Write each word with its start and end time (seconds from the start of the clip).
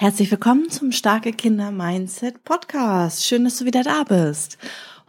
Herzlich 0.00 0.30
willkommen 0.30 0.70
zum 0.70 0.92
Starke 0.92 1.30
Kinder 1.30 1.70
Mindset 1.70 2.42
Podcast. 2.42 3.26
Schön, 3.26 3.44
dass 3.44 3.58
du 3.58 3.66
wieder 3.66 3.82
da 3.82 4.04
bist. 4.04 4.56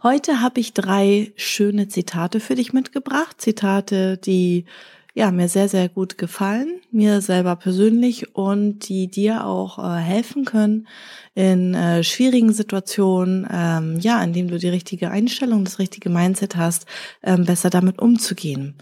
Heute 0.02 0.42
habe 0.42 0.60
ich 0.60 0.74
drei 0.74 1.32
schöne 1.34 1.88
Zitate 1.88 2.40
für 2.40 2.56
dich 2.56 2.74
mitgebracht. 2.74 3.40
Zitate, 3.40 4.18
die 4.18 4.66
ja 5.14 5.30
mir 5.30 5.48
sehr, 5.48 5.70
sehr 5.70 5.88
gut 5.88 6.18
gefallen, 6.18 6.78
mir 6.90 7.22
selber 7.22 7.56
persönlich 7.56 8.36
und 8.36 8.86
die 8.86 9.08
dir 9.08 9.46
auch 9.46 9.78
äh, 9.78 9.98
helfen 9.98 10.44
können 10.44 10.86
in 11.34 11.72
äh, 11.72 12.04
schwierigen 12.04 12.52
Situationen, 12.52 13.48
ähm, 13.50 13.98
ja, 13.98 14.22
indem 14.22 14.48
du 14.48 14.58
die 14.58 14.68
richtige 14.68 15.10
Einstellung, 15.10 15.64
das 15.64 15.78
richtige 15.78 16.10
Mindset 16.10 16.56
hast, 16.56 16.84
ähm, 17.22 17.46
besser 17.46 17.70
damit 17.70 17.98
umzugehen. 17.98 18.74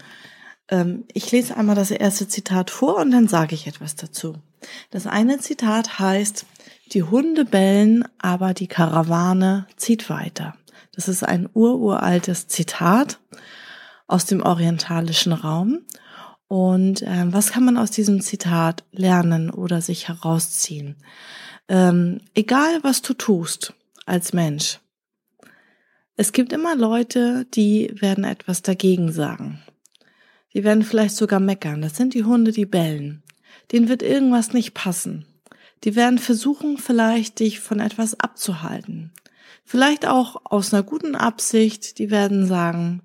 Ähm, 0.67 1.05
ich 1.13 1.31
lese 1.31 1.55
einmal 1.55 1.75
das 1.75 1.89
erste 1.89 2.27
Zitat 2.27 2.69
vor 2.69 2.97
und 2.97 3.11
dann 3.11 3.29
sage 3.29 3.55
ich 3.55 3.65
etwas 3.65 3.95
dazu. 3.95 4.35
Das 4.89 5.07
eine 5.07 5.39
Zitat 5.39 5.99
heißt, 5.99 6.45
die 6.93 7.03
Hunde 7.03 7.45
bellen, 7.45 8.05
aber 8.19 8.53
die 8.53 8.67
Karawane 8.67 9.67
zieht 9.77 10.09
weiter. 10.09 10.55
Das 10.93 11.07
ist 11.07 11.23
ein 11.23 11.49
ururaltes 11.53 12.47
Zitat 12.47 13.19
aus 14.07 14.25
dem 14.25 14.41
orientalischen 14.41 15.31
Raum. 15.31 15.85
Und 16.47 17.01
ähm, 17.03 17.31
was 17.31 17.51
kann 17.51 17.63
man 17.63 17.77
aus 17.77 17.91
diesem 17.91 18.19
Zitat 18.19 18.83
lernen 18.91 19.49
oder 19.49 19.79
sich 19.79 20.09
herausziehen? 20.09 20.97
Ähm, 21.69 22.19
egal, 22.33 22.79
was 22.83 23.01
du 23.01 23.13
tust 23.13 23.73
als 24.05 24.33
Mensch, 24.33 24.79
es 26.17 26.33
gibt 26.33 26.51
immer 26.51 26.75
Leute, 26.75 27.45
die 27.53 27.89
werden 27.93 28.25
etwas 28.25 28.61
dagegen 28.61 29.13
sagen. 29.13 29.61
Die 30.53 30.65
werden 30.65 30.83
vielleicht 30.83 31.15
sogar 31.15 31.39
meckern. 31.39 31.81
Das 31.81 31.95
sind 31.95 32.13
die 32.13 32.25
Hunde, 32.25 32.51
die 32.51 32.65
bellen 32.65 33.23
denen 33.71 33.89
wird 33.89 34.03
irgendwas 34.03 34.53
nicht 34.53 34.73
passen. 34.73 35.25
Die 35.83 35.95
werden 35.95 36.19
versuchen, 36.19 36.77
vielleicht 36.77 37.39
dich 37.39 37.59
von 37.59 37.79
etwas 37.79 38.19
abzuhalten. 38.19 39.11
Vielleicht 39.63 40.05
auch 40.05 40.41
aus 40.45 40.73
einer 40.73 40.83
guten 40.83 41.15
Absicht, 41.15 41.97
die 41.97 42.11
werden 42.11 42.45
sagen, 42.45 43.01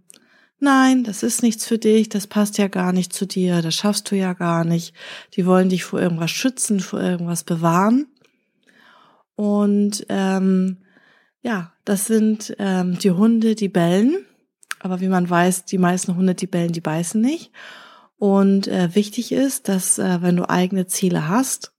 nein, 0.58 1.04
das 1.04 1.22
ist 1.22 1.42
nichts 1.42 1.66
für 1.66 1.78
dich, 1.78 2.08
das 2.08 2.26
passt 2.26 2.58
ja 2.58 2.68
gar 2.68 2.92
nicht 2.92 3.12
zu 3.12 3.26
dir, 3.26 3.62
das 3.62 3.74
schaffst 3.74 4.10
du 4.10 4.16
ja 4.16 4.32
gar 4.32 4.64
nicht. 4.64 4.94
Die 5.34 5.46
wollen 5.46 5.68
dich 5.68 5.84
vor 5.84 6.00
irgendwas 6.00 6.30
schützen, 6.30 6.80
vor 6.80 7.00
irgendwas 7.00 7.44
bewahren. 7.44 8.06
Und 9.36 10.06
ähm, 10.08 10.78
ja, 11.42 11.72
das 11.84 12.06
sind 12.06 12.54
ähm, 12.58 12.98
die 12.98 13.12
Hunde, 13.12 13.54
die 13.54 13.68
bellen. 13.68 14.26
Aber 14.80 15.00
wie 15.00 15.08
man 15.08 15.28
weiß, 15.28 15.64
die 15.64 15.78
meisten 15.78 16.16
Hunde, 16.16 16.34
die 16.34 16.46
bellen, 16.46 16.72
die 16.72 16.80
beißen 16.80 17.20
nicht. 17.20 17.52
Und 18.18 18.66
äh, 18.68 18.94
wichtig 18.94 19.32
ist, 19.32 19.68
dass 19.68 19.98
äh, 19.98 20.22
wenn 20.22 20.36
du 20.36 20.48
eigene 20.48 20.86
Ziele 20.86 21.28
hast, 21.28 21.72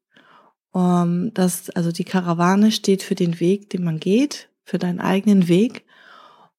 ähm, 0.75 1.31
dass 1.33 1.69
also 1.71 1.91
die 1.91 2.03
Karawane 2.03 2.71
steht 2.71 3.01
für 3.01 3.15
den 3.15 3.39
Weg, 3.39 3.69
den 3.69 3.83
man 3.83 3.99
geht, 3.99 4.49
für 4.63 4.77
deinen 4.77 4.99
eigenen 4.99 5.47
Weg 5.47 5.85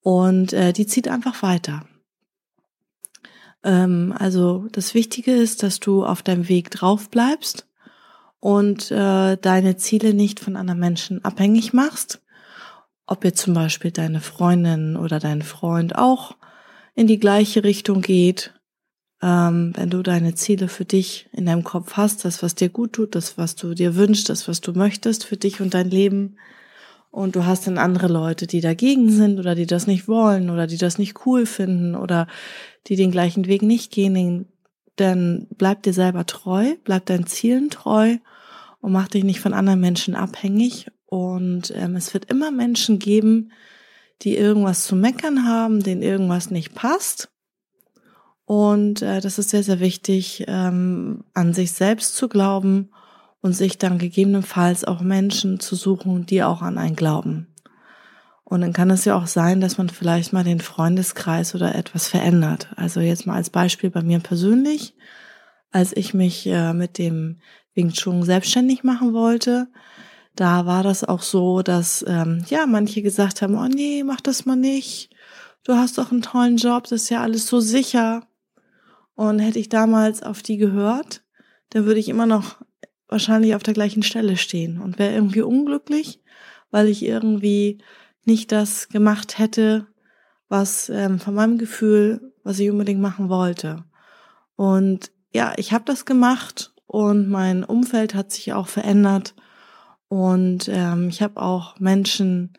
und 0.00 0.52
äh, 0.52 0.72
die 0.72 0.86
zieht 0.86 1.08
einfach 1.08 1.42
weiter. 1.42 1.84
Ähm, 3.62 4.14
also 4.18 4.66
das 4.72 4.94
Wichtige 4.94 5.32
ist, 5.32 5.62
dass 5.62 5.78
du 5.78 6.04
auf 6.04 6.22
deinem 6.22 6.48
Weg 6.48 6.70
drauf 6.70 7.08
bleibst 7.10 7.66
und 8.40 8.90
äh, 8.90 9.36
deine 9.36 9.76
Ziele 9.76 10.14
nicht 10.14 10.40
von 10.40 10.56
anderen 10.56 10.80
Menschen 10.80 11.24
abhängig 11.24 11.72
machst. 11.72 12.20
Ob 13.06 13.24
jetzt 13.24 13.42
zum 13.42 13.54
Beispiel 13.54 13.90
deine 13.90 14.20
Freundin 14.20 14.96
oder 14.96 15.18
dein 15.18 15.42
Freund 15.42 15.96
auch 15.96 16.36
in 16.94 17.06
die 17.06 17.18
gleiche 17.18 17.62
Richtung 17.62 18.00
geht 18.00 18.57
ähm, 19.22 19.72
wenn 19.76 19.90
du 19.90 20.02
deine 20.02 20.34
Ziele 20.34 20.68
für 20.68 20.84
dich 20.84 21.28
in 21.32 21.46
deinem 21.46 21.64
Kopf 21.64 21.94
hast, 21.94 22.24
das, 22.24 22.42
was 22.42 22.54
dir 22.54 22.68
gut 22.68 22.92
tut, 22.94 23.14
das, 23.14 23.38
was 23.38 23.56
du 23.56 23.74
dir 23.74 23.96
wünschst, 23.96 24.28
das, 24.28 24.48
was 24.48 24.60
du 24.60 24.72
möchtest 24.72 25.24
für 25.24 25.36
dich 25.36 25.60
und 25.60 25.74
dein 25.74 25.90
Leben, 25.90 26.36
und 27.10 27.36
du 27.36 27.46
hast 27.46 27.66
dann 27.66 27.78
andere 27.78 28.08
Leute, 28.08 28.46
die 28.46 28.60
dagegen 28.60 29.10
sind 29.10 29.38
oder 29.38 29.54
die 29.54 29.66
das 29.66 29.86
nicht 29.86 30.08
wollen 30.08 30.50
oder 30.50 30.66
die 30.66 30.76
das 30.76 30.98
nicht 30.98 31.26
cool 31.26 31.46
finden 31.46 31.94
oder 31.94 32.26
die 32.86 32.96
den 32.96 33.10
gleichen 33.10 33.46
Weg 33.46 33.62
nicht 33.62 33.90
gehen, 33.90 34.46
dann 34.96 35.46
bleib 35.56 35.82
dir 35.82 35.92
selber 35.92 36.26
treu, 36.26 36.74
bleib 36.84 37.06
deinen 37.06 37.26
Zielen 37.26 37.70
treu 37.70 38.16
und 38.80 38.92
mach 38.92 39.08
dich 39.08 39.24
nicht 39.24 39.40
von 39.40 39.54
anderen 39.54 39.80
Menschen 39.80 40.14
abhängig. 40.14 40.88
Und 41.06 41.72
ähm, 41.74 41.96
es 41.96 42.12
wird 42.12 42.26
immer 42.26 42.50
Menschen 42.50 42.98
geben, 42.98 43.52
die 44.22 44.36
irgendwas 44.36 44.84
zu 44.84 44.94
meckern 44.94 45.46
haben, 45.46 45.82
denen 45.82 46.02
irgendwas 46.02 46.50
nicht 46.50 46.74
passt. 46.74 47.30
Und 48.48 49.02
äh, 49.02 49.20
das 49.20 49.38
ist 49.38 49.50
sehr, 49.50 49.62
sehr 49.62 49.78
wichtig, 49.78 50.46
ähm, 50.48 51.22
an 51.34 51.52
sich 51.52 51.72
selbst 51.72 52.16
zu 52.16 52.30
glauben 52.30 52.88
und 53.42 53.52
sich 53.52 53.76
dann 53.76 53.98
gegebenenfalls 53.98 54.86
auch 54.86 55.02
Menschen 55.02 55.60
zu 55.60 55.76
suchen, 55.76 56.24
die 56.24 56.42
auch 56.42 56.62
an 56.62 56.78
einen 56.78 56.96
glauben. 56.96 57.48
Und 58.44 58.62
dann 58.62 58.72
kann 58.72 58.88
es 58.88 59.04
ja 59.04 59.16
auch 59.16 59.26
sein, 59.26 59.60
dass 59.60 59.76
man 59.76 59.90
vielleicht 59.90 60.32
mal 60.32 60.44
den 60.44 60.60
Freundeskreis 60.60 61.54
oder 61.54 61.74
etwas 61.74 62.08
verändert. 62.08 62.68
Also 62.74 63.00
jetzt 63.00 63.26
mal 63.26 63.34
als 63.34 63.50
Beispiel 63.50 63.90
bei 63.90 64.00
mir 64.00 64.18
persönlich, 64.18 64.94
als 65.70 65.94
ich 65.94 66.14
mich 66.14 66.46
äh, 66.46 66.72
mit 66.72 66.96
dem 66.96 67.40
Wing 67.74 67.90
Chun 67.90 68.22
selbstständig 68.22 68.82
machen 68.82 69.12
wollte, 69.12 69.68
da 70.36 70.64
war 70.64 70.82
das 70.82 71.04
auch 71.04 71.20
so, 71.20 71.60
dass 71.60 72.02
ähm, 72.08 72.46
ja 72.48 72.64
manche 72.64 73.02
gesagt 73.02 73.42
haben, 73.42 73.58
oh 73.58 73.68
nee, 73.68 74.04
mach 74.04 74.22
das 74.22 74.46
mal 74.46 74.56
nicht. 74.56 75.10
Du 75.64 75.74
hast 75.74 75.98
doch 75.98 76.12
einen 76.12 76.22
tollen 76.22 76.56
Job, 76.56 76.84
das 76.84 77.02
ist 77.02 77.10
ja 77.10 77.20
alles 77.20 77.46
so 77.46 77.60
sicher. 77.60 78.22
Und 79.18 79.40
hätte 79.40 79.58
ich 79.58 79.68
damals 79.68 80.22
auf 80.22 80.44
die 80.44 80.58
gehört, 80.58 81.24
dann 81.70 81.86
würde 81.86 81.98
ich 81.98 82.08
immer 82.08 82.24
noch 82.24 82.58
wahrscheinlich 83.08 83.56
auf 83.56 83.64
der 83.64 83.74
gleichen 83.74 84.04
Stelle 84.04 84.36
stehen 84.36 84.80
und 84.80 85.00
wäre 85.00 85.12
irgendwie 85.12 85.42
unglücklich, 85.42 86.22
weil 86.70 86.86
ich 86.86 87.04
irgendwie 87.04 87.78
nicht 88.24 88.52
das 88.52 88.88
gemacht 88.88 89.36
hätte, 89.36 89.88
was 90.48 90.88
ähm, 90.88 91.18
von 91.18 91.34
meinem 91.34 91.58
Gefühl, 91.58 92.32
was 92.44 92.60
ich 92.60 92.70
unbedingt 92.70 93.00
machen 93.00 93.28
wollte. 93.28 93.82
Und 94.54 95.10
ja, 95.34 95.52
ich 95.56 95.72
habe 95.72 95.84
das 95.84 96.04
gemacht 96.04 96.72
und 96.86 97.28
mein 97.28 97.64
Umfeld 97.64 98.14
hat 98.14 98.30
sich 98.30 98.52
auch 98.52 98.68
verändert 98.68 99.34
und 100.06 100.68
ähm, 100.68 101.08
ich 101.08 101.22
habe 101.22 101.42
auch 101.42 101.80
Menschen 101.80 102.52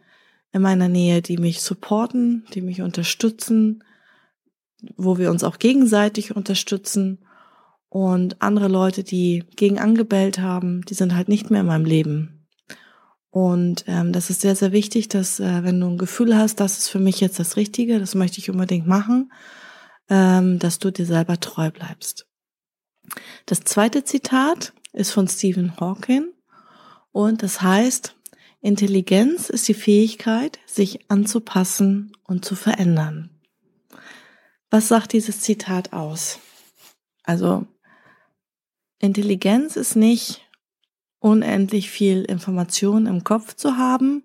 in 0.51 0.61
meiner 0.61 0.89
Nähe, 0.89 1.21
die 1.21 1.37
mich 1.37 1.61
supporten, 1.61 2.45
die 2.53 2.61
mich 2.61 2.81
unterstützen, 2.81 3.81
wo 4.97 5.17
wir 5.17 5.31
uns 5.31 5.43
auch 5.43 5.59
gegenseitig 5.59 6.35
unterstützen. 6.35 7.19
Und 7.89 8.41
andere 8.41 8.67
Leute, 8.67 9.03
die 9.03 9.43
gegen 9.55 9.79
angebellt 9.79 10.39
haben, 10.39 10.83
die 10.83 10.93
sind 10.93 11.15
halt 11.15 11.27
nicht 11.27 11.49
mehr 11.49 11.61
in 11.61 11.67
meinem 11.67 11.85
Leben. 11.85 12.47
Und 13.31 13.83
ähm, 13.87 14.11
das 14.11 14.29
ist 14.29 14.41
sehr, 14.41 14.55
sehr 14.55 14.71
wichtig, 14.71 15.07
dass 15.07 15.39
äh, 15.39 15.63
wenn 15.63 15.79
du 15.79 15.87
ein 15.87 15.97
Gefühl 15.97 16.35
hast, 16.35 16.59
das 16.59 16.77
ist 16.77 16.87
für 16.89 16.99
mich 16.99 17.19
jetzt 17.19 17.39
das 17.39 17.57
Richtige, 17.57 17.99
das 17.99 18.15
möchte 18.15 18.39
ich 18.39 18.49
unbedingt 18.49 18.87
machen, 18.87 19.31
ähm, 20.09 20.57
dass 20.59 20.79
du 20.79 20.91
dir 20.91 21.05
selber 21.05 21.39
treu 21.39 21.69
bleibst. 21.69 22.27
Das 23.45 23.61
zweite 23.61 24.03
Zitat 24.03 24.73
ist 24.93 25.11
von 25.11 25.27
Stephen 25.27 25.79
Hawking 25.79 26.29
und 27.11 27.43
das 27.43 27.61
heißt, 27.61 28.15
Intelligenz 28.61 29.49
ist 29.49 29.67
die 29.67 29.73
Fähigkeit, 29.73 30.59
sich 30.65 31.09
anzupassen 31.09 32.11
und 32.23 32.43
zu 32.43 32.55
verändern. 32.55 33.29
Was 34.71 34.87
sagt 34.87 35.13
dieses 35.13 35.41
Zitat 35.41 35.93
aus? 35.93 36.39
Also, 37.23 37.65
Intelligenz 38.99 39.75
ist 39.75 39.95
nicht 39.95 40.47
unendlich 41.19 41.89
viel 41.89 42.23
Information 42.23 43.07
im 43.07 43.23
Kopf 43.23 43.55
zu 43.55 43.77
haben 43.77 44.23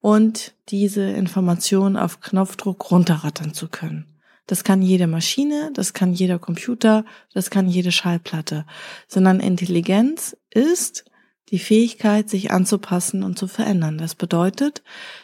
und 0.00 0.54
diese 0.68 1.02
Information 1.02 1.96
auf 1.96 2.20
Knopfdruck 2.20 2.90
runterrattern 2.90 3.54
zu 3.54 3.68
können. 3.68 4.20
Das 4.46 4.64
kann 4.64 4.82
jede 4.82 5.06
Maschine, 5.06 5.70
das 5.72 5.94
kann 5.94 6.12
jeder 6.12 6.38
Computer, 6.38 7.04
das 7.32 7.48
kann 7.48 7.68
jede 7.68 7.92
Schallplatte, 7.92 8.66
sondern 9.06 9.40
Intelligenz 9.40 10.36
ist 10.50 11.04
die 11.50 11.58
Fähigkeit, 11.58 12.28
sich 12.28 12.50
anzupassen 12.50 13.22
und 13.22 13.38
zu 13.38 13.46
verändern. 13.46 13.96
Das 13.96 14.14
bedeutet, 14.14 14.82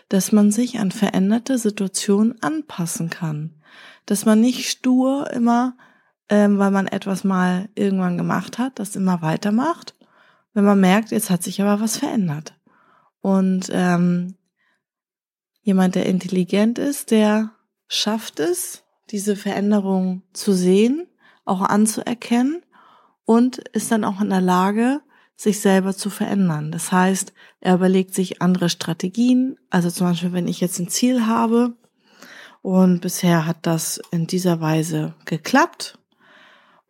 dass 0.09 0.33
man 0.33 0.53
sich 0.53 0.79
an 0.79 0.93
veränderte 0.93 1.59
Situationen 1.59 2.41
anpassen 2.41 3.11
kann 3.11 3.60
dass 4.07 4.25
man 4.25 4.41
nicht 4.41 4.69
stur 4.69 5.31
immer, 5.33 5.77
ähm, 6.29 6.59
weil 6.59 6.71
man 6.71 6.87
etwas 6.87 7.25
mal 7.25 7.69
irgendwann 7.75 8.17
gemacht 8.17 8.59
hat, 8.59 8.79
das 8.79 8.97
immer 8.97 9.23
weitermacht, 9.23 9.95
wenn 10.55 10.65
man 10.65 10.81
merkt, 10.81 11.11
jetzt 11.11 11.31
hat 11.31 11.43
sich 11.43 11.61
aber 11.61 11.81
was 11.81 11.97
verändert. 11.97 12.55
Und 13.21 13.69
ähm, 13.73 14.35
jemand, 15.63 15.95
der 15.95 16.07
intelligent 16.07 16.79
ist, 16.79 17.11
der 17.11 17.53
schafft 17.87 18.41
es, 18.41 18.83
diese 19.11 19.37
Veränderung 19.37 20.23
zu 20.33 20.53
sehen, 20.53 21.07
auch 21.45 21.61
anzuerkennen 21.61 22.63
und 23.25 23.59
ist 23.59 23.91
dann 23.91 24.05
auch 24.05 24.21
in 24.21 24.31
der 24.31 24.41
Lage, 24.41 25.01
sich 25.37 25.61
selber 25.61 25.95
zu 25.95 26.11
verändern. 26.11 26.71
Das 26.71 26.93
heißt, 26.93 27.33
er 27.61 27.75
überlegt 27.75 28.15
sich 28.15 28.43
andere 28.43 28.69
Strategien. 28.69 29.57
Also 29.71 29.91
zum 29.91 30.09
Beispiel, 30.09 30.33
wenn 30.33 30.49
ich 30.49 30.61
jetzt 30.61 30.79
ein 30.79 30.89
Ziel 30.89 31.27
habe 31.27 31.75
und 32.63 33.01
bisher 33.01 33.47
hat 33.47 33.67
das 33.67 34.01
in 34.11 34.27
dieser 34.27 34.61
Weise 34.61 35.15
geklappt 35.25 35.99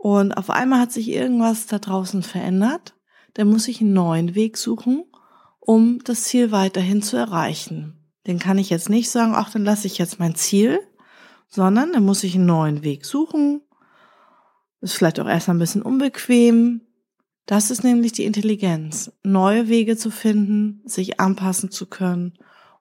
und 0.02 0.32
auf 0.32 0.48
einmal 0.48 0.80
hat 0.80 0.92
sich 0.92 1.10
irgendwas 1.10 1.66
da 1.66 1.78
draußen 1.78 2.22
verändert, 2.22 2.94
dann 3.34 3.48
muss 3.48 3.68
ich 3.68 3.82
einen 3.82 3.92
neuen 3.92 4.34
Weg 4.34 4.56
suchen, 4.56 5.04
um 5.58 5.98
das 6.04 6.24
Ziel 6.24 6.52
weiterhin 6.52 7.02
zu 7.02 7.18
erreichen. 7.18 8.02
Den 8.26 8.38
kann 8.38 8.56
ich 8.56 8.70
jetzt 8.70 8.88
nicht 8.88 9.10
sagen, 9.10 9.34
ach, 9.34 9.50
dann 9.50 9.62
lasse 9.62 9.86
ich 9.86 9.98
jetzt 9.98 10.18
mein 10.18 10.34
Ziel, 10.34 10.80
sondern 11.48 11.92
dann 11.92 12.04
muss 12.04 12.24
ich 12.24 12.34
einen 12.34 12.46
neuen 12.46 12.82
Weg 12.82 13.04
suchen. 13.04 13.60
Ist 14.80 14.94
vielleicht 14.94 15.20
auch 15.20 15.28
erst 15.28 15.50
ein 15.50 15.58
bisschen 15.58 15.82
unbequem. 15.82 16.80
Das 17.44 17.70
ist 17.70 17.84
nämlich 17.84 18.12
die 18.12 18.24
Intelligenz, 18.24 19.12
neue 19.22 19.68
Wege 19.68 19.98
zu 19.98 20.10
finden, 20.10 20.80
sich 20.86 21.20
anpassen 21.20 21.70
zu 21.70 21.84
können 21.84 22.38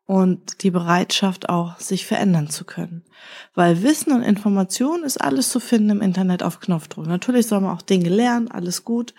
und 0.09 0.63
die 0.63 0.71
Bereitschaft 0.71 1.49
auch, 1.49 1.79
sich 1.79 2.07
verändern 2.07 2.49
zu 2.49 2.65
können. 2.65 3.03
Weil 3.53 3.83
Wissen 3.83 4.11
und 4.11 4.23
Information 4.23 5.03
ist 5.03 5.21
alles 5.21 5.49
zu 5.49 5.59
finden 5.59 5.91
im 5.91 6.01
Internet 6.01 6.41
auf 6.41 6.59
Knopfdruck. 6.59 7.05
Natürlich 7.05 7.45
soll 7.45 7.61
man 7.61 7.77
auch 7.77 7.83
Dinge 7.83 8.09
lernen, 8.09 8.49
alles 8.49 8.83
gut. 8.83 9.13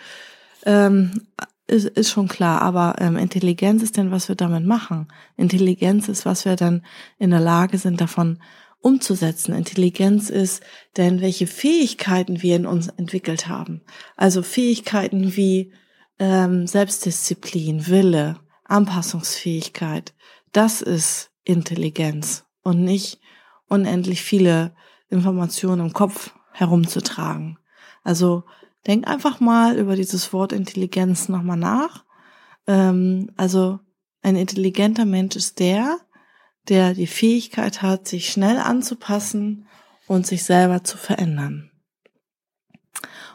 Ähm, 0.66 1.28
ist, 1.68 1.86
ist 1.86 2.10
schon 2.10 2.26
klar, 2.26 2.60
aber 2.62 2.96
ähm, 2.98 3.16
Intelligenz 3.16 3.84
ist 3.84 3.98
denn, 3.98 4.10
was 4.10 4.28
wir 4.28 4.34
damit 4.34 4.66
machen. 4.66 5.06
Intelligenz 5.36 6.08
ist, 6.08 6.26
was 6.26 6.44
wir 6.44 6.56
dann 6.56 6.84
in 7.20 7.30
der 7.30 7.38
Lage 7.38 7.78
sind, 7.78 8.00
davon 8.00 8.40
umzusetzen. 8.80 9.54
Intelligenz 9.54 10.28
ist 10.28 10.60
denn, 10.96 11.20
welche 11.20 11.46
Fähigkeiten 11.46 12.42
wir 12.42 12.56
in 12.56 12.66
uns 12.66 12.88
entwickelt 12.88 13.46
haben. 13.46 13.82
Also 14.16 14.42
Fähigkeiten 14.42 15.36
wie 15.36 15.72
ähm, 16.18 16.66
Selbstdisziplin, 16.66 17.86
Wille, 17.86 18.40
Anpassungsfähigkeit. 18.64 20.14
Das 20.52 20.82
ist 20.82 21.30
Intelligenz 21.44 22.44
und 22.62 22.84
nicht 22.84 23.20
unendlich 23.68 24.22
viele 24.22 24.74
Informationen 25.08 25.86
im 25.86 25.92
Kopf 25.92 26.32
herumzutragen. 26.52 27.58
Also 28.02 28.44
denk 28.86 29.06
einfach 29.06 29.40
mal 29.40 29.76
über 29.76 29.96
dieses 29.96 30.32
Wort 30.32 30.52
Intelligenz 30.52 31.28
nochmal 31.28 31.56
nach. 31.56 32.04
Ähm, 32.66 33.30
also 33.36 33.80
ein 34.22 34.36
intelligenter 34.36 35.04
Mensch 35.04 35.36
ist 35.36 35.58
der, 35.58 35.98
der 36.68 36.94
die 36.94 37.06
Fähigkeit 37.06 37.82
hat, 37.82 38.06
sich 38.06 38.30
schnell 38.30 38.58
anzupassen 38.58 39.66
und 40.06 40.26
sich 40.26 40.44
selber 40.44 40.84
zu 40.84 40.96
verändern. 40.98 41.70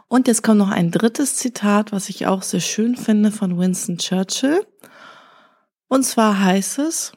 Und 0.08 0.28
jetzt 0.28 0.44
kommt 0.44 0.60
noch 0.60 0.70
ein 0.70 0.92
drittes 0.92 1.36
Zitat, 1.36 1.92
was 1.92 2.10
ich 2.10 2.28
auch 2.28 2.44
sehr 2.44 2.60
schön 2.60 2.96
finde 2.96 3.32
von 3.32 3.58
Winston 3.58 3.98
Churchill. 3.98 4.66
Und 5.88 6.04
zwar 6.04 6.44
heißt 6.44 6.80
es, 6.80 7.14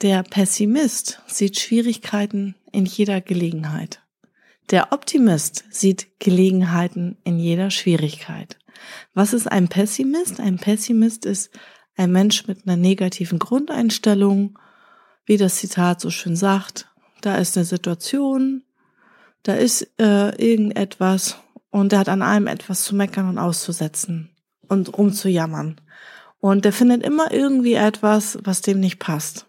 der 0.00 0.22
Pessimist 0.22 1.20
sieht 1.26 1.58
Schwierigkeiten 1.58 2.56
in 2.72 2.86
jeder 2.86 3.20
Gelegenheit. 3.20 4.00
Der 4.70 4.92
Optimist 4.92 5.64
sieht 5.70 6.18
Gelegenheiten 6.18 7.18
in 7.24 7.38
jeder 7.38 7.70
Schwierigkeit. 7.70 8.58
Was 9.14 9.32
ist 9.32 9.50
ein 9.50 9.68
Pessimist? 9.68 10.40
Ein 10.40 10.56
Pessimist 10.56 11.26
ist 11.26 11.50
ein 11.96 12.10
Mensch 12.10 12.46
mit 12.46 12.66
einer 12.66 12.76
negativen 12.76 13.38
Grundeinstellung 13.38 14.58
wie 15.24 15.36
das 15.36 15.56
Zitat 15.56 16.00
so 16.00 16.10
schön 16.10 16.36
sagt, 16.36 16.88
da 17.20 17.36
ist 17.36 17.56
eine 17.56 17.64
Situation, 17.64 18.62
da 19.42 19.54
ist 19.54 19.88
äh, 20.00 20.34
irgendetwas 20.36 21.36
und 21.70 21.92
der 21.92 22.00
hat 22.00 22.08
an 22.08 22.22
allem 22.22 22.46
etwas 22.46 22.84
zu 22.84 22.94
meckern 22.94 23.28
und 23.28 23.38
auszusetzen 23.38 24.30
und 24.68 24.96
rumzujammern. 24.96 25.80
Und 26.42 26.64
der 26.64 26.72
findet 26.72 27.04
immer 27.04 27.30
irgendwie 27.30 27.74
etwas, 27.74 28.36
was 28.42 28.62
dem 28.62 28.80
nicht 28.80 28.98
passt. 28.98 29.46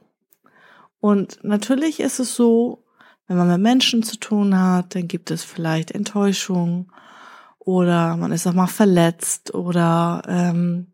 Und 0.99 1.39
natürlich 1.41 1.99
ist 1.99 2.19
es 2.19 2.35
so, 2.35 2.83
wenn 3.27 3.35
man 3.35 3.47
mit 3.47 3.61
Menschen 3.61 4.03
zu 4.03 4.19
tun 4.19 4.55
hat, 4.55 4.93
dann 4.93 5.07
gibt 5.07 5.31
es 5.31 5.43
vielleicht 5.43 5.89
Enttäuschung 5.89 6.91
oder 7.57 8.15
man 8.15 8.31
ist 8.31 8.45
auch 8.45 8.53
mal 8.53 8.67
verletzt 8.67 9.55
oder 9.55 10.21
ähm, 10.27 10.91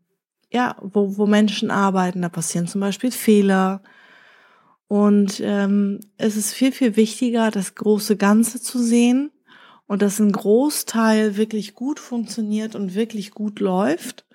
ja, 0.50 0.78
wo, 0.82 1.18
wo 1.18 1.26
Menschen 1.26 1.70
arbeiten, 1.70 2.22
da 2.22 2.30
passieren 2.30 2.68
zum 2.68 2.80
Beispiel 2.80 3.12
Fehler 3.12 3.84
und 4.88 5.42
ähm, 5.42 6.00
es 6.16 6.38
ist 6.38 6.54
viel, 6.54 6.72
viel 6.72 6.96
wichtiger, 6.96 7.52
das 7.52 7.76
große 7.76 8.16
Ganze 8.16 8.62
zu 8.62 8.80
sehen 8.80 9.32
und 9.86 10.02
dass 10.02 10.20
ein 10.20 10.32
Großteil 10.32 11.36
wirklich 11.36 11.74
gut 11.74 12.00
funktioniert 12.00 12.74
und 12.74 12.96
wirklich 12.96 13.32
gut 13.32 13.60
läuft 13.60 14.26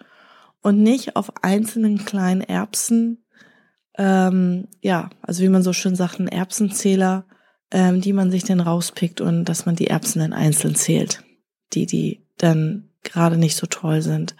und 0.65 0.83
nicht 0.83 1.15
auf 1.15 1.31
einzelnen 1.45 2.05
kleinen 2.07 2.41
Erbsen, 2.41 3.23
ähm, 3.99 4.67
ja, 4.81 5.11
also 5.21 5.43
wie 5.43 5.51
man 5.51 5.63
so 5.63 5.75
schön 5.75 5.95
sagt, 5.95 6.19
ein 6.19 6.27
Erbsenzähler, 6.27 7.27
ähm, 7.71 8.01
die 8.01 8.15
man 8.15 8.31
sich 8.31 8.45
dann 8.45 8.61
rauspickt 8.61 9.21
und 9.21 9.45
dass 9.45 9.67
man 9.67 9.77
die 9.77 9.89
Erbsen 9.89 10.21
dann 10.21 10.33
einzeln 10.33 10.75
zählt, 10.75 11.23
die, 11.75 11.85
die 11.85 12.27
dann 12.39 12.89
gerade 13.03 13.37
nicht 13.37 13.57
so 13.57 13.67
toll 13.67 14.01
sind. 14.01 14.35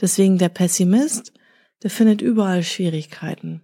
Deswegen 0.00 0.38
der 0.38 0.48
Pessimist, 0.48 1.34
der 1.82 1.90
findet 1.90 2.22
überall 2.22 2.62
Schwierigkeiten. 2.62 3.60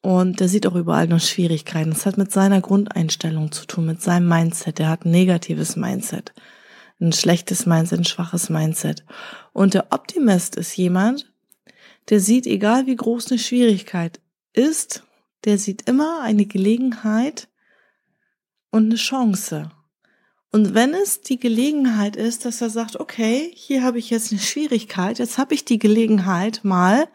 Und 0.00 0.40
der 0.40 0.48
sieht 0.48 0.66
auch 0.66 0.74
überall 0.74 1.08
noch 1.08 1.20
Schwierigkeiten. 1.20 1.90
Das 1.90 2.06
hat 2.06 2.16
mit 2.16 2.32
seiner 2.32 2.62
Grundeinstellung 2.62 3.52
zu 3.52 3.66
tun, 3.66 3.84
mit 3.84 4.00
seinem 4.00 4.28
Mindset. 4.28 4.78
Der 4.78 4.88
hat 4.88 5.04
ein 5.04 5.10
negatives 5.10 5.76
Mindset, 5.76 6.32
ein 7.00 7.12
schlechtes 7.12 7.66
Mindset, 7.66 8.00
ein 8.00 8.04
schwaches 8.04 8.48
Mindset. 8.48 9.04
Und 9.52 9.74
der 9.74 9.92
Optimist 9.92 10.56
ist 10.56 10.76
jemand, 10.76 11.32
der 12.08 12.20
sieht, 12.20 12.46
egal 12.46 12.86
wie 12.86 12.96
groß 12.96 13.30
eine 13.30 13.38
Schwierigkeit 13.38 14.20
ist, 14.52 15.04
der 15.44 15.58
sieht 15.58 15.88
immer 15.88 16.22
eine 16.22 16.46
Gelegenheit 16.46 17.48
und 18.70 18.86
eine 18.86 18.96
Chance. 18.96 19.70
Und 20.50 20.74
wenn 20.74 20.92
es 20.92 21.22
die 21.22 21.38
Gelegenheit 21.38 22.16
ist, 22.16 22.44
dass 22.44 22.60
er 22.60 22.70
sagt, 22.70 23.00
okay, 23.00 23.50
hier 23.54 23.82
habe 23.82 23.98
ich 23.98 24.10
jetzt 24.10 24.32
eine 24.32 24.40
Schwierigkeit, 24.40 25.18
jetzt 25.18 25.38
habe 25.38 25.54
ich 25.54 25.64
die 25.64 25.78
Gelegenheit 25.78 26.60
mal 26.62 27.08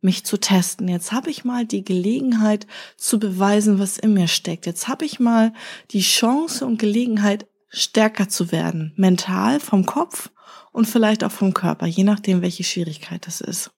mich 0.00 0.24
zu 0.24 0.38
testen. 0.38 0.88
Jetzt 0.88 1.12
habe 1.12 1.28
ich 1.30 1.44
mal 1.44 1.66
die 1.66 1.84
Gelegenheit 1.84 2.66
zu 2.96 3.18
beweisen, 3.18 3.78
was 3.78 3.98
in 3.98 4.14
mir 4.14 4.28
steckt. 4.28 4.64
Jetzt 4.66 4.88
habe 4.88 5.04
ich 5.04 5.18
mal 5.18 5.52
die 5.90 6.00
Chance 6.00 6.64
und 6.64 6.78
Gelegenheit, 6.78 7.46
stärker 7.68 8.28
zu 8.28 8.52
werden. 8.52 8.92
Mental, 8.96 9.60
vom 9.60 9.86
Kopf 9.86 10.30
und 10.72 10.86
vielleicht 10.86 11.24
auch 11.24 11.32
vom 11.32 11.54
Körper, 11.54 11.86
je 11.86 12.04
nachdem, 12.04 12.42
welche 12.42 12.64
Schwierigkeit 12.64 13.26
das 13.26 13.40
ist. 13.40 13.70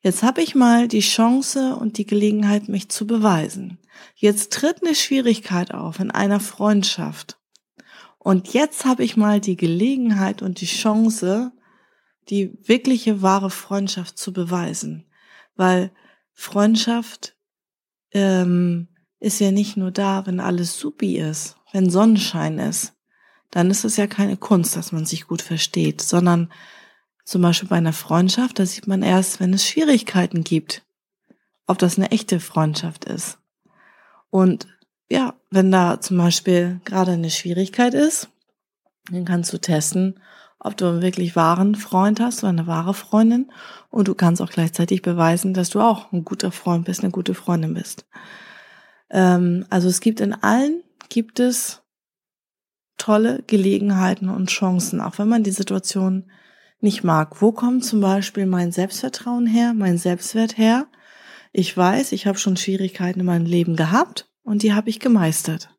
Jetzt 0.00 0.22
habe 0.22 0.42
ich 0.42 0.54
mal 0.54 0.88
die 0.88 1.00
Chance 1.00 1.76
und 1.76 1.98
die 1.98 2.06
Gelegenheit, 2.06 2.68
mich 2.68 2.88
zu 2.88 3.06
beweisen. 3.06 3.78
Jetzt 4.14 4.52
tritt 4.52 4.82
eine 4.84 4.94
Schwierigkeit 4.94 5.72
auf 5.72 6.00
in 6.00 6.10
einer 6.10 6.40
Freundschaft. 6.40 7.38
Und 8.18 8.52
jetzt 8.52 8.84
habe 8.84 9.04
ich 9.04 9.16
mal 9.16 9.40
die 9.40 9.56
Gelegenheit 9.56 10.42
und 10.42 10.60
die 10.60 10.66
Chance, 10.66 11.52
die 12.28 12.52
wirkliche 12.62 13.22
wahre 13.22 13.50
Freundschaft 13.50 14.18
zu 14.18 14.32
beweisen 14.32 15.06
weil 15.56 15.90
Freundschaft 16.32 17.34
ähm, 18.12 18.88
ist 19.18 19.40
ja 19.40 19.50
nicht 19.50 19.76
nur 19.76 19.90
da, 19.90 20.26
wenn 20.26 20.38
alles 20.38 20.78
supi 20.78 21.16
ist, 21.18 21.56
wenn 21.72 21.90
Sonnenschein 21.90 22.58
ist. 22.58 22.94
Dann 23.56 23.70
ist 23.70 23.86
es 23.86 23.96
ja 23.96 24.06
keine 24.06 24.36
Kunst, 24.36 24.76
dass 24.76 24.92
man 24.92 25.06
sich 25.06 25.26
gut 25.26 25.40
versteht, 25.40 26.02
sondern 26.02 26.52
zum 27.24 27.40
Beispiel 27.40 27.70
bei 27.70 27.76
einer 27.76 27.94
Freundschaft, 27.94 28.58
da 28.58 28.66
sieht 28.66 28.86
man 28.86 29.02
erst, 29.02 29.40
wenn 29.40 29.54
es 29.54 29.66
Schwierigkeiten 29.66 30.44
gibt, 30.44 30.82
ob 31.66 31.78
das 31.78 31.96
eine 31.96 32.10
echte 32.10 32.38
Freundschaft 32.38 33.06
ist. 33.06 33.38
Und 34.28 34.66
ja, 35.08 35.32
wenn 35.50 35.72
da 35.72 36.02
zum 36.02 36.18
Beispiel 36.18 36.82
gerade 36.84 37.12
eine 37.12 37.30
Schwierigkeit 37.30 37.94
ist, 37.94 38.28
dann 39.10 39.24
kannst 39.24 39.54
du 39.54 39.58
testen, 39.58 40.20
ob 40.58 40.76
du 40.76 40.84
einen 40.84 41.00
wirklich 41.00 41.34
wahren 41.34 41.76
Freund 41.76 42.20
hast 42.20 42.40
oder 42.42 42.50
eine 42.50 42.66
wahre 42.66 42.92
Freundin. 42.92 43.50
Und 43.88 44.08
du 44.08 44.14
kannst 44.14 44.42
auch 44.42 44.50
gleichzeitig 44.50 45.00
beweisen, 45.00 45.54
dass 45.54 45.70
du 45.70 45.80
auch 45.80 46.12
ein 46.12 46.26
guter 46.26 46.52
Freund 46.52 46.84
bist, 46.84 47.00
eine 47.00 47.10
gute 47.10 47.32
Freundin 47.32 47.72
bist. 47.72 48.04
Ähm, 49.08 49.64
also 49.70 49.88
es 49.88 50.00
gibt 50.00 50.20
in 50.20 50.34
allen, 50.34 50.82
gibt 51.08 51.40
es 51.40 51.80
tolle 52.96 53.42
Gelegenheiten 53.46 54.28
und 54.28 54.50
Chancen, 54.50 55.00
auch 55.00 55.18
wenn 55.18 55.28
man 55.28 55.42
die 55.42 55.50
Situation 55.50 56.30
nicht 56.80 57.04
mag. 57.04 57.40
Wo 57.40 57.52
kommt 57.52 57.84
zum 57.84 58.00
Beispiel 58.00 58.46
mein 58.46 58.72
Selbstvertrauen 58.72 59.46
her, 59.46 59.74
mein 59.74 59.98
Selbstwert 59.98 60.58
her? 60.58 60.86
Ich 61.52 61.74
weiß, 61.76 62.12
ich 62.12 62.26
habe 62.26 62.38
schon 62.38 62.56
Schwierigkeiten 62.56 63.20
in 63.20 63.26
meinem 63.26 63.46
Leben 63.46 63.76
gehabt 63.76 64.30
und 64.42 64.62
die 64.62 64.74
habe 64.74 64.90
ich 64.90 65.00
gemeistert. 65.00 65.70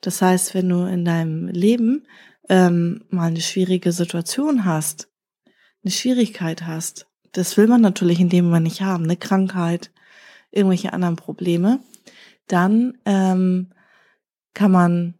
Das 0.00 0.20
heißt, 0.20 0.54
wenn 0.54 0.68
du 0.68 0.84
in 0.84 1.04
deinem 1.04 1.46
Leben 1.48 2.06
ähm, 2.48 3.04
mal 3.08 3.28
eine 3.28 3.40
schwierige 3.40 3.92
Situation 3.92 4.64
hast, 4.64 5.08
eine 5.84 5.92
Schwierigkeit 5.92 6.66
hast, 6.66 7.06
das 7.32 7.56
will 7.56 7.66
man 7.66 7.80
natürlich 7.80 8.20
in 8.20 8.28
dem 8.28 8.46
Moment 8.46 8.64
nicht 8.64 8.82
haben, 8.82 9.04
eine 9.04 9.16
Krankheit, 9.16 9.90
irgendwelche 10.50 10.92
anderen 10.92 11.16
Probleme, 11.16 11.80
dann 12.46 12.98
ähm, 13.04 13.72
kann 14.54 14.70
man 14.70 15.14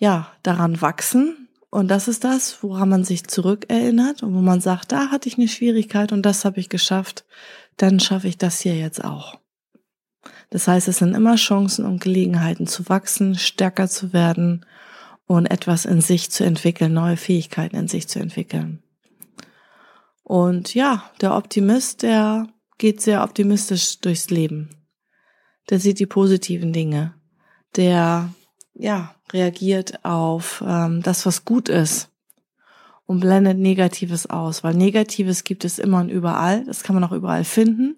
ja 0.00 0.32
daran 0.42 0.80
wachsen. 0.80 1.48
Und 1.70 1.86
das 1.88 2.08
ist 2.08 2.24
das, 2.24 2.64
woran 2.64 2.88
man 2.88 3.04
sich 3.04 3.28
zurückerinnert 3.28 4.24
und 4.24 4.34
wo 4.34 4.40
man 4.40 4.60
sagt, 4.60 4.90
da 4.90 5.10
hatte 5.10 5.28
ich 5.28 5.38
eine 5.38 5.46
Schwierigkeit 5.46 6.10
und 6.10 6.22
das 6.22 6.44
habe 6.44 6.58
ich 6.58 6.68
geschafft, 6.68 7.24
dann 7.76 8.00
schaffe 8.00 8.26
ich 8.26 8.36
das 8.36 8.58
hier 8.58 8.76
jetzt 8.76 9.04
auch. 9.04 9.38
Das 10.50 10.66
heißt, 10.66 10.88
es 10.88 10.98
sind 10.98 11.14
immer 11.14 11.36
Chancen 11.36 11.84
und 11.84 12.02
Gelegenheiten 12.02 12.66
zu 12.66 12.88
wachsen, 12.88 13.36
stärker 13.36 13.88
zu 13.88 14.12
werden 14.12 14.66
und 15.26 15.46
etwas 15.46 15.84
in 15.84 16.00
sich 16.00 16.32
zu 16.32 16.42
entwickeln, 16.42 16.92
neue 16.92 17.16
Fähigkeiten 17.16 17.76
in 17.76 17.86
sich 17.86 18.08
zu 18.08 18.18
entwickeln. 18.18 18.82
Und 20.24 20.74
ja, 20.74 21.08
der 21.20 21.36
Optimist, 21.36 22.02
der 22.02 22.48
geht 22.78 23.00
sehr 23.00 23.22
optimistisch 23.22 24.00
durchs 24.00 24.30
Leben. 24.30 24.70
Der 25.68 25.78
sieht 25.78 26.00
die 26.00 26.06
positiven 26.06 26.72
Dinge. 26.72 27.14
Der, 27.76 28.34
ja, 28.80 29.14
reagiert 29.32 30.04
auf 30.04 30.64
ähm, 30.66 31.02
das, 31.02 31.26
was 31.26 31.44
gut 31.44 31.68
ist 31.68 32.08
und 33.06 33.20
blendet 33.20 33.58
Negatives 33.58 34.28
aus, 34.28 34.64
weil 34.64 34.74
Negatives 34.74 35.44
gibt 35.44 35.64
es 35.64 35.78
immer 35.78 35.98
und 36.00 36.08
überall. 36.08 36.64
Das 36.64 36.82
kann 36.82 36.94
man 36.94 37.04
auch 37.04 37.12
überall 37.12 37.44
finden. 37.44 37.96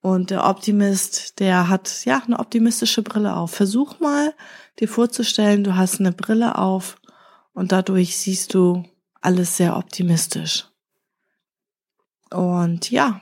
Und 0.00 0.30
der 0.30 0.46
Optimist, 0.46 1.40
der 1.40 1.68
hat 1.68 2.04
ja 2.04 2.22
eine 2.24 2.38
optimistische 2.38 3.02
Brille 3.02 3.34
auf. 3.34 3.50
Versuch 3.50 3.98
mal, 3.98 4.32
dir 4.78 4.88
vorzustellen, 4.88 5.64
du 5.64 5.76
hast 5.76 5.98
eine 5.98 6.12
Brille 6.12 6.56
auf 6.56 6.96
und 7.52 7.72
dadurch 7.72 8.16
siehst 8.16 8.54
du 8.54 8.84
alles 9.20 9.56
sehr 9.56 9.76
optimistisch. 9.76 10.68
Und 12.30 12.90
ja, 12.90 13.20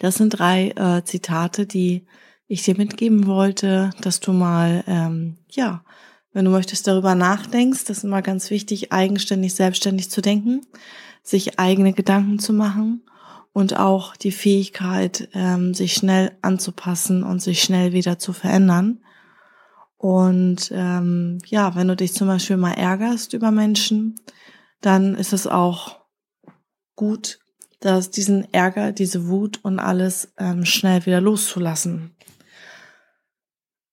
das 0.00 0.16
sind 0.16 0.30
drei 0.30 0.70
äh, 0.70 1.04
Zitate, 1.04 1.66
die 1.66 2.06
ich 2.48 2.62
dir 2.62 2.76
mitgeben 2.76 3.26
wollte, 3.26 3.90
dass 4.00 4.20
du 4.20 4.32
mal, 4.32 4.82
ähm, 4.86 5.36
ja, 5.50 5.84
wenn 6.32 6.46
du 6.46 6.50
möchtest, 6.50 6.86
darüber 6.86 7.14
nachdenkst. 7.14 7.84
Das 7.84 7.98
ist 7.98 8.04
immer 8.04 8.22
ganz 8.22 8.50
wichtig, 8.50 8.90
eigenständig, 8.92 9.54
selbstständig 9.54 10.10
zu 10.10 10.22
denken, 10.22 10.62
sich 11.22 11.58
eigene 11.58 11.92
Gedanken 11.92 12.38
zu 12.38 12.52
machen 12.52 13.02
und 13.52 13.76
auch 13.76 14.16
die 14.16 14.32
Fähigkeit, 14.32 15.28
ähm, 15.34 15.74
sich 15.74 15.92
schnell 15.92 16.32
anzupassen 16.42 17.22
und 17.22 17.42
sich 17.42 17.62
schnell 17.62 17.92
wieder 17.92 18.18
zu 18.18 18.32
verändern. 18.32 19.00
Und 19.98 20.70
ähm, 20.72 21.38
ja, 21.46 21.74
wenn 21.74 21.88
du 21.88 21.96
dich 21.96 22.14
zum 22.14 22.28
Beispiel 22.28 22.56
mal 22.56 22.72
ärgerst 22.72 23.34
über 23.34 23.50
Menschen, 23.50 24.14
dann 24.80 25.16
ist 25.16 25.32
es 25.32 25.46
auch 25.46 25.98
gut, 26.94 27.40
dass 27.80 28.10
diesen 28.10 28.52
Ärger, 28.54 28.92
diese 28.92 29.28
Wut 29.28 29.60
und 29.62 29.80
alles 29.80 30.32
ähm, 30.38 30.64
schnell 30.64 31.04
wieder 31.04 31.20
loszulassen. 31.20 32.14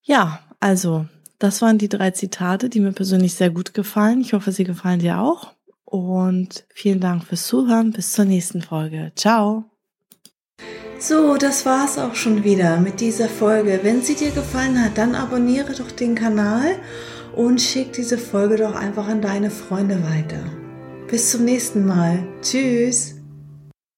Ja, 0.06 0.40
also 0.60 1.08
das 1.40 1.62
waren 1.62 1.78
die 1.78 1.90
drei 1.90 2.12
Zitate, 2.12 2.70
die 2.70 2.80
mir 2.80 2.94
persönlich 2.94 3.34
sehr 3.36 3.50
gut 3.50 3.74
gefallen. 3.74 4.22
Ich 4.22 4.34
hoffe, 4.34 4.52
sie 4.52 4.64
gefallen 4.64 5.00
dir 5.00 5.20
auch. 5.20 5.54
Und 5.84 6.66
vielen 6.74 7.00
Dank 7.00 7.26
fürs 7.26 7.48
Zuhören. 7.48 7.92
Bis 7.92 8.14
zur 8.14 8.26
nächsten 8.26 8.62
Folge. 8.62 9.12
Ciao. 9.16 9.66
So, 11.00 11.36
das 11.36 11.66
war's 11.66 11.98
auch 11.98 12.16
schon 12.16 12.44
wieder 12.44 12.80
mit 12.80 13.02
dieser 13.02 13.28
Folge. 13.28 13.80
Wenn 13.84 14.02
sie 14.02 14.16
dir 14.16 14.32
gefallen 14.32 14.82
hat, 14.82 14.98
dann 14.98 15.14
abonniere 15.14 15.74
doch 15.74 15.92
den 15.92 16.16
Kanal 16.16 16.76
und 17.36 17.62
schick 17.62 17.94
diese 17.94 18.18
Folge 18.18 18.58
doch 18.58 18.76
einfach 18.76 19.08
an 19.08 19.22
deine 19.22 19.52
Freunde 19.52 20.02
weiter. 20.04 20.44
Bis 21.10 21.32
zum 21.32 21.46
nächsten 21.46 21.86
Mal. 21.86 22.26
Tschüss. 22.42 23.15